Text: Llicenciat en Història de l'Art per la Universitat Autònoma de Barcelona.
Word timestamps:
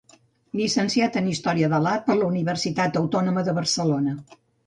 Llicenciat 0.59 1.19
en 1.21 1.27
Història 1.33 1.69
de 1.75 1.81
l'Art 1.83 2.07
per 2.09 2.17
la 2.21 2.29
Universitat 2.31 2.99
Autònoma 3.05 3.47
de 3.51 3.57
Barcelona. 3.61 4.19